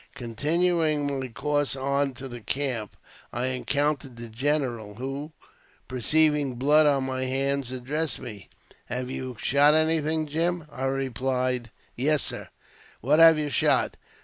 Continuing 0.15 1.19
my 1.19 1.27
course 1.27 1.75
on 1.75 2.13
to 2.15 2.27
the 2.27 2.41
camp, 2.41 2.97
I 3.31 3.45
encountered 3.49 4.15
the 4.17 4.29
general, 4.29 4.95
who, 4.95 5.31
perceiving 5.87 6.55
blood 6.55 6.87
on 6.87 7.03
my 7.03 7.25
hands, 7.25 7.71
addressed 7.71 8.19
me," 8.19 8.49
Have 8.85 9.11
you 9.11 9.37
shot 9.39 9.75
anything, 9.75 10.25
Jim?" 10.25 10.65
I 10.71 10.85
replied," 10.85 11.69
Yes, 11.95 12.23
sir."" 12.23 12.49
What 13.01 13.19
have 13.19 13.37
you 13.37 13.51
shot 13.51 13.95